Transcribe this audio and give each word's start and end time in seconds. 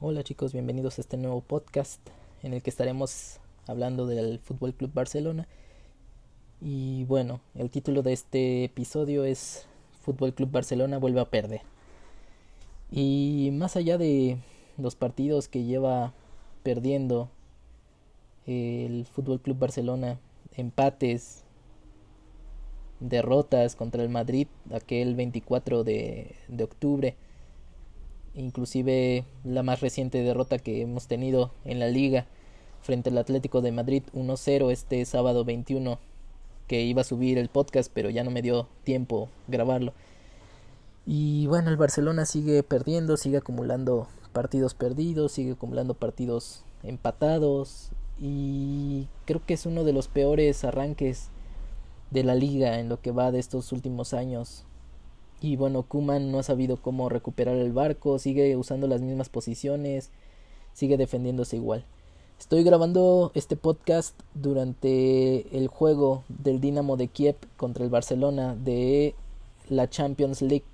Hola 0.00 0.22
chicos, 0.22 0.52
bienvenidos 0.52 0.96
a 0.96 1.00
este 1.00 1.16
nuevo 1.16 1.40
podcast 1.40 2.00
en 2.44 2.54
el 2.54 2.62
que 2.62 2.70
estaremos 2.70 3.40
hablando 3.66 4.06
del 4.06 4.38
Fútbol 4.38 4.72
Club 4.72 4.92
Barcelona. 4.94 5.48
Y 6.60 7.02
bueno, 7.06 7.40
el 7.56 7.68
título 7.68 8.02
de 8.02 8.12
este 8.12 8.62
episodio 8.62 9.24
es 9.24 9.66
Fútbol 10.02 10.34
Club 10.34 10.52
Barcelona 10.52 10.98
vuelve 10.98 11.18
a 11.18 11.24
perder. 11.24 11.62
Y 12.92 13.50
más 13.54 13.74
allá 13.74 13.98
de 13.98 14.38
los 14.76 14.94
partidos 14.94 15.48
que 15.48 15.64
lleva 15.64 16.14
perdiendo 16.62 17.28
el 18.46 19.04
Fútbol 19.04 19.40
Club 19.40 19.58
Barcelona, 19.58 20.20
empates, 20.52 21.42
derrotas 23.00 23.74
contra 23.74 24.04
el 24.04 24.10
Madrid 24.10 24.46
aquel 24.72 25.16
24 25.16 25.82
de, 25.82 26.36
de 26.46 26.62
octubre 26.62 27.16
inclusive 28.38 29.24
la 29.44 29.62
más 29.62 29.80
reciente 29.80 30.22
derrota 30.22 30.58
que 30.58 30.82
hemos 30.82 31.06
tenido 31.06 31.50
en 31.64 31.78
la 31.78 31.88
liga 31.88 32.26
frente 32.82 33.10
al 33.10 33.18
Atlético 33.18 33.60
de 33.60 33.72
Madrid 33.72 34.02
1-0 34.14 34.70
este 34.70 35.04
sábado 35.04 35.44
21 35.44 35.98
que 36.66 36.82
iba 36.82 37.02
a 37.02 37.04
subir 37.04 37.38
el 37.38 37.48
podcast 37.48 37.90
pero 37.92 38.10
ya 38.10 38.24
no 38.24 38.30
me 38.30 38.42
dio 38.42 38.68
tiempo 38.84 39.28
grabarlo. 39.48 39.92
Y 41.06 41.46
bueno 41.46 41.70
el 41.70 41.76
Barcelona 41.76 42.26
sigue 42.26 42.62
perdiendo 42.62 43.16
sigue 43.16 43.38
acumulando 43.38 44.08
partidos 44.32 44.74
perdidos 44.74 45.32
sigue 45.32 45.52
acumulando 45.52 45.94
partidos 45.94 46.62
empatados 46.82 47.90
y 48.20 49.08
creo 49.24 49.44
que 49.44 49.54
es 49.54 49.66
uno 49.66 49.84
de 49.84 49.92
los 49.92 50.08
peores 50.08 50.64
arranques 50.64 51.28
de 52.10 52.24
la 52.24 52.34
liga 52.34 52.78
en 52.78 52.88
lo 52.88 53.00
que 53.00 53.10
va 53.10 53.32
de 53.32 53.38
estos 53.38 53.72
últimos 53.72 54.14
años 54.14 54.64
y 55.40 55.56
bueno, 55.56 55.82
Kuman 55.82 56.32
no 56.32 56.38
ha 56.38 56.42
sabido 56.42 56.76
cómo 56.76 57.08
recuperar 57.08 57.56
el 57.56 57.72
barco, 57.72 58.18
sigue 58.18 58.56
usando 58.56 58.86
las 58.88 59.00
mismas 59.00 59.28
posiciones, 59.28 60.10
sigue 60.72 60.96
defendiéndose 60.96 61.56
igual. 61.56 61.84
Estoy 62.38 62.62
grabando 62.62 63.32
este 63.34 63.56
podcast 63.56 64.18
durante 64.34 65.56
el 65.56 65.68
juego 65.68 66.22
del 66.28 66.60
Dinamo 66.60 66.96
de 66.96 67.08
Kiev 67.08 67.36
contra 67.56 67.84
el 67.84 67.90
Barcelona 67.90 68.54
de 68.54 69.14
la 69.68 69.90
Champions 69.90 70.40
League. 70.42 70.64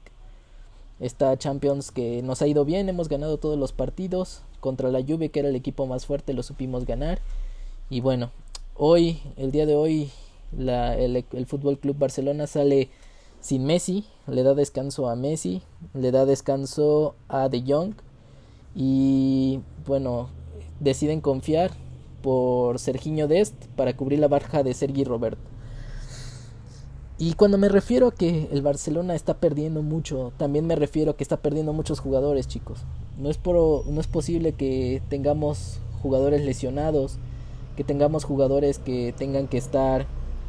Esta 1.00 1.36
Champions 1.38 1.90
que 1.90 2.22
nos 2.22 2.42
ha 2.42 2.46
ido 2.46 2.64
bien, 2.64 2.88
hemos 2.88 3.08
ganado 3.08 3.38
todos 3.38 3.58
los 3.58 3.72
partidos. 3.72 4.42
Contra 4.60 4.90
la 4.90 5.02
Juve, 5.02 5.30
que 5.30 5.40
era 5.40 5.48
el 5.48 5.56
equipo 5.56 5.86
más 5.86 6.06
fuerte, 6.06 6.32
lo 6.32 6.42
supimos 6.42 6.86
ganar. 6.86 7.20
Y 7.90 8.00
bueno, 8.00 8.30
hoy, 8.76 9.20
el 9.36 9.50
día 9.50 9.66
de 9.66 9.74
hoy, 9.74 10.10
la, 10.56 10.96
el, 10.96 11.24
el 11.32 11.46
Fútbol 11.46 11.78
Club 11.78 11.98
Barcelona 11.98 12.46
sale 12.46 12.88
sin 13.44 13.66
Messi, 13.66 14.06
le 14.26 14.42
da 14.42 14.54
descanso 14.54 15.06
a 15.06 15.16
Messi, 15.16 15.60
le 15.92 16.10
da 16.10 16.24
descanso 16.24 17.14
a 17.28 17.50
De 17.50 17.62
Jong 17.62 17.92
y 18.74 19.60
bueno, 19.86 20.28
deciden 20.80 21.20
confiar 21.20 21.70
por 22.22 22.78
Serginho 22.78 23.28
Dest 23.28 23.54
para 23.76 23.94
cubrir 23.94 24.20
la 24.20 24.28
barja 24.28 24.62
de 24.62 24.72
Sergi 24.72 25.04
Roberto. 25.04 25.42
Y 27.18 27.34
cuando 27.34 27.58
me 27.58 27.68
refiero 27.68 28.08
a 28.08 28.14
que 28.14 28.48
el 28.50 28.62
Barcelona 28.62 29.14
está 29.14 29.34
perdiendo 29.34 29.82
mucho, 29.82 30.32
también 30.38 30.66
me 30.66 30.74
refiero 30.74 31.10
a 31.10 31.16
que 31.18 31.22
está 31.22 31.36
perdiendo 31.36 31.74
muchos 31.74 32.00
jugadores, 32.00 32.48
chicos. 32.48 32.80
No 33.18 33.28
es, 33.28 33.36
por, 33.36 33.86
no 33.86 34.00
es 34.00 34.06
posible 34.06 34.52
que 34.52 35.02
tengamos 35.10 35.80
jugadores 36.00 36.42
lesionados, 36.42 37.18
que 37.76 37.84
tengamos 37.84 38.24
jugadores 38.24 38.78
que 38.78 39.12
tengan 39.14 39.48
que 39.48 39.58
estar 39.58 40.06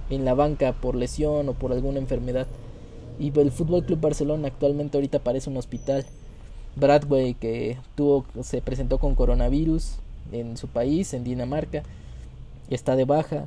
en 0.09 0.23
la 0.23 0.33
banca 0.33 0.71
por 0.71 0.95
lesión 0.95 1.49
o 1.49 1.53
por 1.55 1.73
alguna 1.73 1.99
enfermedad. 1.99 2.47
Y 3.19 3.37
el 3.39 3.51
Fútbol 3.51 3.85
Club 3.85 4.01
Barcelona 4.01 4.47
actualmente 4.47 4.97
ahorita 4.97 5.19
parece 5.19 5.49
un 5.49 5.57
hospital. 5.57 6.05
Bradway 6.75 7.33
que 7.35 7.77
tuvo 7.95 8.25
se 8.41 8.61
presentó 8.61 8.97
con 8.97 9.15
coronavirus 9.15 9.95
en 10.31 10.57
su 10.57 10.67
país, 10.67 11.13
en 11.13 11.23
Dinamarca, 11.23 11.83
está 12.69 12.95
de 12.95 13.05
baja. 13.05 13.45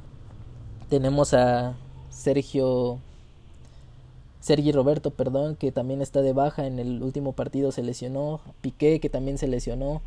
Tenemos 0.88 1.34
a 1.34 1.76
Sergio 2.10 2.98
Sergi 4.40 4.72
Roberto, 4.72 5.10
perdón, 5.10 5.56
que 5.56 5.72
también 5.72 6.00
está 6.00 6.22
de 6.22 6.32
baja, 6.32 6.66
en 6.66 6.78
el 6.78 7.02
último 7.02 7.32
partido 7.32 7.72
se 7.72 7.82
lesionó, 7.82 8.40
Piqué 8.60 9.00
que 9.00 9.10
también 9.10 9.36
se 9.36 9.48
lesionó. 9.48 10.00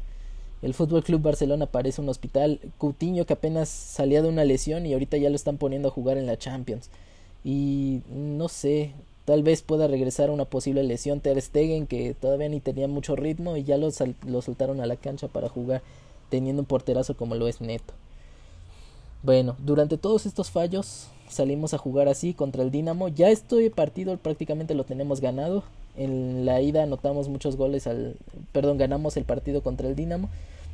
El 0.61 0.73
Fútbol 0.73 1.03
Club 1.03 1.21
Barcelona 1.21 1.65
parece 1.65 2.01
un 2.01 2.09
hospital. 2.09 2.59
Coutinho 2.77 3.25
que 3.25 3.33
apenas 3.33 3.67
salía 3.69 4.21
de 4.21 4.29
una 4.29 4.45
lesión 4.45 4.85
y 4.85 4.93
ahorita 4.93 5.17
ya 5.17 5.29
lo 5.29 5.35
están 5.35 5.57
poniendo 5.57 5.89
a 5.89 5.91
jugar 5.91 6.17
en 6.17 6.27
la 6.27 6.37
Champions. 6.37 6.89
Y 7.43 8.01
no 8.09 8.47
sé, 8.47 8.93
Tal 9.31 9.43
vez 9.43 9.61
pueda 9.61 9.87
regresar 9.87 10.29
una 10.29 10.43
posible 10.43 10.83
lesión 10.83 11.21
Ter 11.21 11.41
Stegen 11.41 11.87
que 11.87 12.13
todavía 12.13 12.49
ni 12.49 12.59
tenía 12.59 12.89
mucho 12.89 13.15
ritmo 13.15 13.55
y 13.55 13.63
ya 13.63 13.77
lo, 13.77 13.87
lo 14.27 14.41
soltaron 14.41 14.81
a 14.81 14.85
la 14.85 14.97
cancha 14.97 15.29
para 15.29 15.47
jugar 15.47 15.81
teniendo 16.27 16.63
un 16.63 16.65
porterazo 16.65 17.15
como 17.15 17.35
lo 17.35 17.47
es 17.47 17.61
Neto. 17.61 17.93
Bueno, 19.23 19.55
durante 19.59 19.97
todos 19.97 20.25
estos 20.25 20.51
fallos 20.51 21.07
salimos 21.29 21.73
a 21.73 21.77
jugar 21.77 22.09
así 22.09 22.33
contra 22.33 22.61
el 22.61 22.71
Dinamo. 22.71 23.07
Ya 23.07 23.29
este 23.29 23.69
partido 23.69 24.17
prácticamente 24.17 24.75
lo 24.75 24.83
tenemos 24.83 25.21
ganado. 25.21 25.63
En 25.95 26.45
la 26.45 26.59
ida 26.59 26.83
anotamos 26.83 27.29
muchos 27.29 27.55
goles 27.55 27.87
al 27.87 28.17
perdón, 28.51 28.77
ganamos 28.77 29.15
el 29.15 29.23
partido 29.23 29.63
contra 29.63 29.87
el 29.87 29.95
Dinamo, 29.95 30.29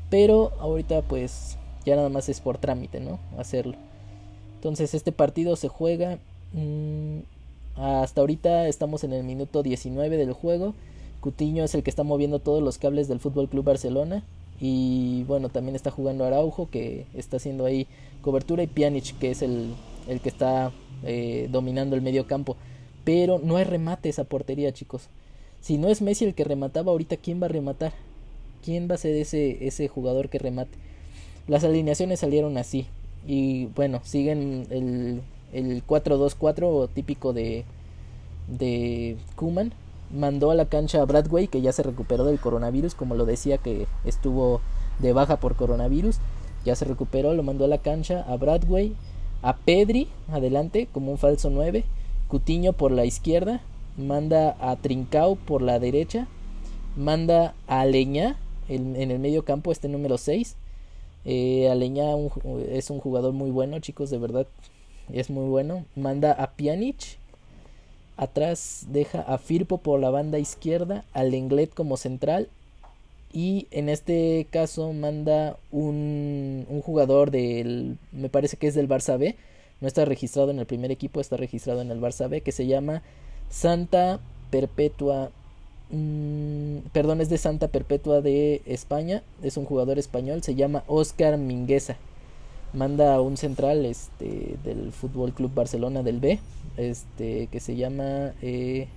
pero 0.10 0.52
ahorita 0.60 1.04
pues 1.04 1.60
ya 1.86 1.96
nada 1.96 2.10
más 2.10 2.28
es 2.28 2.42
por 2.42 2.58
trámite, 2.58 3.02
¿no? 3.02 3.20
Hacerlo. 3.38 3.76
Entonces 4.56 4.96
este 4.96 5.12
partido 5.12 5.56
se 5.58 5.68
juega 5.68 6.18
mmm, 6.54 7.20
hasta 7.78 8.22
ahorita 8.22 8.68
estamos 8.68 9.04
en 9.04 9.14
el 9.14 9.24
minuto 9.24 9.64
19 9.64 10.18
del 10.18 10.34
juego. 10.34 10.74
Cutiño 11.22 11.64
es 11.64 11.76
el 11.76 11.84
que 11.84 11.90
está 11.90 12.04
moviendo 12.04 12.40
todos 12.40 12.64
los 12.64 12.78
cables 12.78 13.08
del 13.08 13.20
Fútbol 13.20 13.50
Club 13.50 13.66
Barcelona. 13.66 14.24
Y 14.60 15.24
bueno, 15.24 15.50
también 15.50 15.76
está 15.76 15.92
jugando 15.92 16.26
Araujo, 16.26 16.70
que 16.70 17.06
está 17.14 17.38
haciendo 17.38 17.66
ahí 17.66 17.88
cobertura. 18.22 18.64
Y 18.64 18.68
Pjanic, 18.68 19.18
que 19.20 19.32
es 19.32 19.42
el, 19.42 19.74
el 20.08 20.22
que 20.22 20.30
está 20.30 20.72
eh, 21.04 21.48
dominando 21.52 21.96
el 21.96 22.02
medio 22.02 22.26
campo. 22.26 22.58
Pero 23.04 23.40
no 23.44 23.58
hay 23.58 23.64
remate 23.64 24.10
esa 24.10 24.24
portería, 24.24 24.74
chicos. 24.74 25.10
Si 25.62 25.78
no 25.78 25.90
es 25.90 26.02
Messi 26.02 26.26
el 26.26 26.34
que 26.34 26.44
remataba, 26.44 26.92
ahorita 26.92 27.18
¿quién 27.18 27.42
va 27.42 27.46
a 27.46 27.50
rematar? 27.50 27.94
¿Quién 28.64 28.90
va 28.90 28.96
a 28.96 29.00
ser 29.00 29.16
ese, 29.16 29.66
ese 29.68 29.88
jugador 29.88 30.30
que 30.30 30.40
remate? 30.40 30.78
Las 31.48 31.64
alineaciones 31.64 32.20
salieron 32.20 32.58
así. 32.58 32.88
Y 33.26 33.66
bueno, 33.68 34.02
siguen 34.04 34.68
el 34.70 35.22
el 35.54 35.86
4-2-4 35.86 36.90
típico 36.94 37.34
de, 37.34 37.66
de 38.48 39.18
Kuman. 39.36 39.74
Mandó 40.12 40.52
a 40.52 40.56
la 40.56 40.66
cancha 40.66 41.02
a 41.02 41.06
Bradway, 41.06 41.48
que 41.48 41.62
ya 41.62 41.74
se 41.74 41.84
recuperó 41.84 42.24
del 42.24 42.40
coronavirus, 42.40 42.96
como 42.96 43.16
lo 43.16 43.26
decía 43.26 43.58
que 43.58 43.88
estuvo 44.06 44.62
de 45.00 45.14
baja 45.14 45.38
por 45.38 45.56
coronavirus. 45.56 46.20
Ya 46.64 46.76
se 46.76 46.86
recuperó, 46.86 47.34
lo 47.34 47.44
mandó 47.44 47.66
a 47.66 47.70
la 47.70 47.80
cancha 47.80 48.24
a 48.28 48.38
Bradway, 48.38 48.96
a 49.42 49.58
Pedri, 49.58 50.08
adelante, 50.30 50.88
como 50.92 51.12
un 51.12 51.18
falso 51.18 51.50
9. 51.50 51.84
Cutiño 52.28 52.74
por 52.74 52.92
la 52.92 53.06
izquierda, 53.06 53.62
manda 53.98 54.56
a 54.60 54.76
Trincao 54.76 55.36
por 55.36 55.62
la 55.62 55.80
derecha, 55.80 56.28
manda 56.96 57.54
a 57.68 57.86
Leña 57.86 58.38
en, 58.70 58.96
el 58.96 59.20
medio 59.20 59.44
campo, 59.44 59.72
este 59.72 59.88
número 59.88 60.18
6. 60.18 60.56
Eh, 61.26 61.70
Aleña 61.70 62.06
es 62.70 62.90
un 62.90 63.00
jugador 63.00 63.34
muy 63.34 63.50
bueno, 63.52 63.80
chicos, 63.80 64.10
de 64.10 64.18
verdad 64.18 64.48
es 65.14 65.30
muy 65.30 65.48
bueno. 65.48 65.86
Manda 65.96 66.32
a 66.32 66.52
Pjanic. 66.52 67.18
Atrás 68.18 68.88
deja 68.90 69.22
a 69.22 69.38
Firpo 69.38 69.78
por 69.78 70.00
la 70.00 70.10
banda 70.10 70.40
izquierda, 70.40 71.06
al 71.14 71.32
Lenglet 71.32 71.74
como 71.74 71.98
central. 71.98 72.50
Y 73.32 73.68
en 73.72 73.90
este 73.90 74.48
caso 74.50 74.94
manda 74.94 75.58
un, 75.72 76.66
un 76.70 76.82
jugador 76.82 77.30
del. 77.30 77.98
Me 78.12 78.30
parece 78.30 78.58
que 78.58 78.68
es 78.68 78.76
del 78.76 78.90
Barça 78.90 79.18
B. 79.18 79.36
No 79.80 79.88
está 79.88 80.06
registrado 80.06 80.50
en 80.50 80.60
el 80.60 80.66
primer 80.66 80.92
equipo, 80.92 81.22
está 81.22 81.38
registrado 81.38 81.82
en 81.82 81.92
el 81.92 82.02
Barça 82.02 82.28
B. 82.28 82.42
Que 82.42 82.52
se 82.52 82.66
llama 82.66 83.04
Santa 83.50 84.20
Perpetua. 84.50 85.32
Mmm, 85.92 86.80
perdón, 86.92 87.22
es 87.22 87.30
de 87.30 87.38
Santa 87.38 87.68
Perpetua 87.68 88.22
de 88.22 88.62
España. 88.66 89.22
Es 89.44 89.58
un 89.58 89.66
jugador 89.66 90.00
español. 90.00 90.42
Se 90.42 90.56
llama 90.56 90.84
Oscar 90.88 91.38
Mingueza 91.38 91.98
manda 92.74 93.16
a 93.16 93.22
un 93.22 93.38
central 93.38 93.86
este 93.86 94.58
del 94.64 94.92
Fútbol 94.92 95.34
Club 95.34 95.54
Barcelona 95.54 96.04
del 96.04 96.20
B, 96.20 96.40
este 96.78 97.48
que 97.48 97.60
se 97.60 97.76
llama 97.76 98.34
eh, 98.42 98.88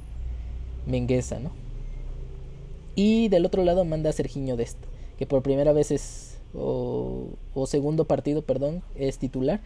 ¿no? 0.87 1.51
Y 2.95 3.29
del 3.29 3.47
otro 3.47 3.65
lado 3.65 3.85
manda 3.85 4.11
a 4.11 4.13
Serginho 4.13 4.57
Dest, 4.57 4.79
que 5.19 5.27
por 5.27 5.43
primera 5.43 5.73
vez 5.73 5.91
es 5.91 6.39
o, 6.55 7.29
o, 7.55 7.67
segundo 7.67 8.05
partido, 8.05 8.43
perdón, 8.43 8.83
es 8.97 9.19
titular. 9.19 9.61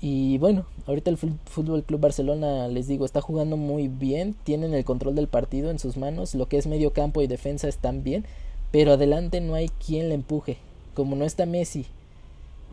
Y 0.00 0.38
bueno, 0.38 0.66
ahorita 0.86 1.10
el 1.10 1.16
Fútbol 1.16 1.84
Club 1.84 2.00
Barcelona, 2.00 2.68
les 2.68 2.88
digo, 2.88 3.04
está 3.06 3.20
jugando 3.20 3.56
muy 3.56 3.88
bien, 3.88 4.34
tienen 4.44 4.74
el 4.74 4.84
control 4.84 5.14
del 5.14 5.28
partido 5.28 5.70
en 5.70 5.78
sus 5.78 5.96
manos, 5.96 6.34
lo 6.34 6.46
que 6.46 6.58
es 6.58 6.66
medio 6.66 6.92
campo 6.92 7.22
y 7.22 7.26
defensa 7.26 7.68
están 7.68 8.02
bien, 8.02 8.26
pero 8.70 8.92
adelante 8.92 9.40
no 9.40 9.54
hay 9.54 9.68
quien 9.68 10.08
le 10.08 10.14
empuje. 10.14 10.58
Como 10.94 11.16
no 11.16 11.24
está 11.24 11.46
Messi, 11.46 11.86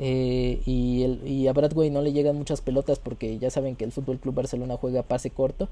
eh, 0.04 0.64
y, 0.66 1.04
el, 1.04 1.28
y 1.28 1.48
a 1.48 1.54
Bradway 1.54 1.92
no 1.92 2.02
le 2.02 2.12
llegan 2.12 2.36
muchas 2.36 2.60
pelotas 2.60 2.98
porque 2.98 3.38
ya 3.38 3.52
saben 3.52 3.76
que 3.76 3.86
el 3.86 3.92
Fútbol 3.92 4.20
Club 4.20 4.34
Barcelona 4.34 4.76
juega 4.76 5.04
pase 5.04 5.30
corto. 5.30 5.70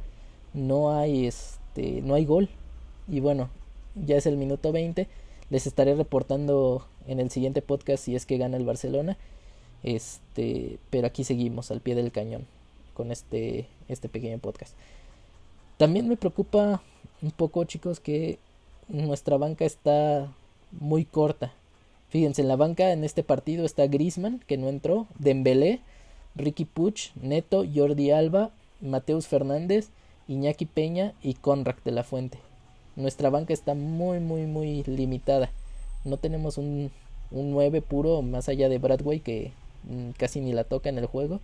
No 0.53 0.95
hay 0.95 1.25
este 1.25 2.03
no 2.03 2.13
hay 2.13 2.25
gol. 2.25 2.47
Y 3.07 3.21
bueno, 3.21 3.49
ya 3.95 4.17
es 4.17 4.27
el 4.27 4.37
minuto 4.37 4.71
20. 4.71 5.07
Les 5.49 5.65
estaré 5.65 5.95
reportando 5.95 6.85
en 7.07 7.19
el 7.19 7.31
siguiente 7.31 7.63
podcast 7.63 8.03
si 8.03 8.15
es 8.15 8.27
que 8.27 8.37
gana 8.37 8.55
el 8.55 8.65
Barcelona. 8.65 9.17
Este, 9.81 10.77
pero 10.91 11.07
aquí 11.07 11.23
seguimos 11.23 11.71
al 11.71 11.81
pie 11.81 11.95
del 11.95 12.11
cañón 12.11 12.45
con 12.93 13.11
este, 13.11 13.65
este 13.87 14.09
pequeño 14.09 14.37
podcast. 14.37 14.75
También 15.77 16.07
me 16.07 16.17
preocupa 16.17 16.83
un 17.23 17.31
poco, 17.31 17.63
chicos, 17.63 17.99
que 17.99 18.37
nuestra 18.89 19.37
banca 19.37 19.65
está 19.65 20.31
muy 20.71 21.03
corta. 21.03 21.51
Fíjense, 22.09 22.41
en 22.41 22.47
la 22.47 22.55
banca 22.55 22.91
en 22.91 23.03
este 23.03 23.23
partido 23.23 23.65
está 23.65 23.87
Grisman, 23.87 24.39
que 24.47 24.57
no 24.57 24.67
entró, 24.67 25.07
Dembélé, 25.19 25.79
Ricky 26.35 26.65
Puch, 26.65 27.11
Neto, 27.21 27.63
Jordi 27.73 28.11
Alba, 28.11 28.51
Mateus 28.81 29.27
Fernández, 29.27 29.89
Iñaki 30.27 30.65
Peña 30.65 31.13
y 31.21 31.35
Conrad 31.35 31.75
de 31.85 31.91
la 31.91 32.03
Fuente. 32.03 32.39
Nuestra 32.95 33.29
banca 33.29 33.53
está 33.53 33.75
muy, 33.75 34.19
muy, 34.19 34.45
muy 34.45 34.83
limitada. 34.83 35.51
No 36.03 36.17
tenemos 36.17 36.57
un, 36.57 36.91
un 37.31 37.51
9 37.51 37.81
puro 37.81 38.21
más 38.21 38.49
allá 38.49 38.69
de 38.69 38.77
Bradway 38.79 39.19
que 39.19 39.51
mm, 39.83 40.11
casi 40.17 40.41
ni 40.41 40.53
la 40.53 40.63
toca 40.63 40.89
en 40.89 40.97
el 40.97 41.05
juego. 41.05 41.39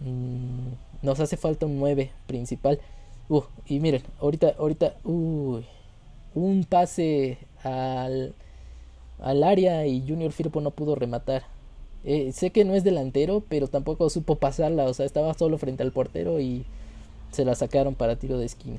Mm, 0.00 0.70
nos 1.02 1.20
hace 1.20 1.36
falta 1.36 1.66
un 1.66 1.78
9 1.78 2.10
principal. 2.26 2.80
Uh, 3.28 3.42
y 3.66 3.80
miren, 3.80 4.02
ahorita, 4.20 4.54
ahorita, 4.58 4.94
un 5.04 5.64
pase 6.68 7.38
al, 7.62 8.34
al 9.20 9.42
área 9.42 9.86
y 9.86 10.06
Junior 10.06 10.32
Firpo 10.32 10.60
no 10.60 10.70
pudo 10.70 10.94
rematar. 10.94 11.44
Eh, 12.04 12.32
sé 12.32 12.50
que 12.50 12.64
no 12.64 12.74
es 12.74 12.84
delantero, 12.84 13.42
pero 13.48 13.68
tampoco 13.68 14.08
supo 14.10 14.36
pasarla, 14.36 14.84
o 14.84 14.94
sea, 14.94 15.04
estaba 15.06 15.34
solo 15.34 15.58
frente 15.58 15.82
al 15.82 15.92
portero 15.92 16.40
y 16.40 16.64
se 17.32 17.44
la 17.44 17.54
sacaron 17.54 17.94
para 17.94 18.16
tiro 18.16 18.38
de 18.38 18.46
esquina. 18.46 18.78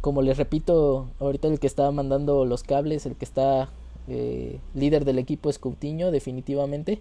Como 0.00 0.22
les 0.22 0.36
repito, 0.36 1.08
ahorita 1.20 1.48
el 1.48 1.60
que 1.60 1.68
está 1.68 1.90
mandando 1.92 2.44
los 2.44 2.64
cables, 2.64 3.06
el 3.06 3.14
que 3.14 3.24
está 3.24 3.70
eh, 4.08 4.58
líder 4.74 5.04
del 5.04 5.18
equipo 5.18 5.48
es 5.48 5.58
Coutinho, 5.58 6.10
definitivamente. 6.10 7.00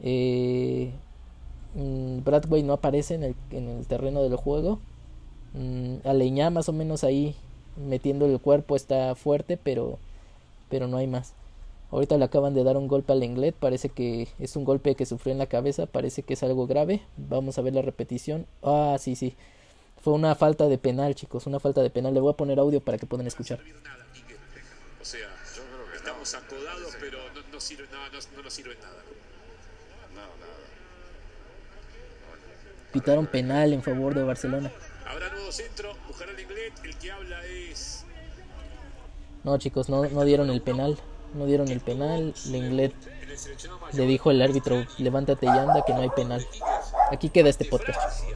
Eh, 0.00 0.90
mm, 1.74 2.24
Bradway 2.24 2.62
no 2.62 2.72
aparece 2.72 3.14
en 3.14 3.22
el, 3.22 3.36
en 3.50 3.68
el 3.68 3.86
terreno 3.86 4.22
del 4.22 4.36
juego. 4.36 4.80
Mm, 5.54 5.96
Aleñá 6.04 6.50
más 6.50 6.68
o 6.68 6.72
menos 6.72 7.04
ahí 7.04 7.36
metiendo 7.76 8.26
el 8.26 8.40
cuerpo 8.40 8.76
está 8.76 9.14
fuerte, 9.14 9.56
pero, 9.56 9.98
pero 10.68 10.88
no 10.88 10.96
hay 10.96 11.06
más. 11.06 11.34
Ahorita 11.90 12.18
le 12.18 12.24
acaban 12.24 12.54
de 12.54 12.64
dar 12.64 12.76
un 12.76 12.88
golpe 12.88 13.12
al 13.12 13.22
Englet, 13.22 13.54
parece 13.54 13.88
que 13.88 14.28
es 14.38 14.56
un 14.56 14.64
golpe 14.64 14.96
que 14.96 15.06
sufrió 15.06 15.32
en 15.32 15.38
la 15.38 15.46
cabeza, 15.46 15.86
parece 15.86 16.22
que 16.22 16.34
es 16.34 16.42
algo 16.42 16.66
grave. 16.66 17.02
Vamos 17.16 17.58
a 17.58 17.62
ver 17.62 17.74
la 17.74 17.82
repetición. 17.82 18.46
Ah, 18.62 18.96
sí, 18.98 19.14
sí. 19.14 19.36
Fue 20.02 20.12
una 20.12 20.34
falta 20.34 20.68
de 20.68 20.78
penal, 20.78 21.14
chicos, 21.14 21.46
una 21.46 21.60
falta 21.60 21.82
de 21.82 21.90
penal. 21.90 22.12
Le 22.12 22.20
voy 22.20 22.32
a 22.32 22.36
poner 22.36 22.58
audio 22.58 22.80
para 22.80 22.98
que 22.98 23.06
puedan 23.06 23.26
escuchar. 23.26 23.60
O 25.00 25.04
sea, 25.04 25.28
estamos 25.94 26.34
acodados, 26.34 26.96
pero 27.00 27.18
no, 27.34 27.40
no 27.52 27.60
sirve 27.60 27.86
nada, 27.92 28.08
no, 28.12 28.36
no 28.36 28.42
nos 28.42 28.52
sirve 28.52 28.74
nada. 28.76 29.02
Pitaron 32.92 33.26
penal 33.26 33.72
en 33.72 33.82
favor 33.82 34.14
de 34.14 34.22
Barcelona. 34.22 34.72
Habrá 35.06 35.28
nuevo 35.30 35.52
centro, 35.52 35.94
buscará 36.08 36.32
el 36.32 36.40
Englet, 36.40 36.72
el 36.84 36.96
que 36.96 37.12
habla 37.12 37.44
es... 37.44 38.04
No, 39.46 39.58
chicos, 39.58 39.88
no, 39.88 40.04
no 40.06 40.24
dieron 40.24 40.50
el 40.50 40.60
penal. 40.60 40.98
No 41.34 41.46
dieron 41.46 41.68
el 41.68 41.78
penal. 41.78 42.34
Lenglet 42.46 42.92
le 43.92 44.06
dijo 44.06 44.32
el 44.32 44.42
árbitro, 44.42 44.84
levántate 44.98 45.46
y 45.46 45.50
anda, 45.50 45.84
que 45.86 45.94
no 45.94 46.00
hay 46.00 46.08
penal. 46.08 46.44
Aquí 47.12 47.28
queda 47.28 47.48
este 47.48 47.64
podcast. 47.64 48.24